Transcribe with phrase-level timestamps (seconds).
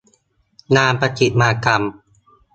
[0.75, 1.81] งานประติมากรรม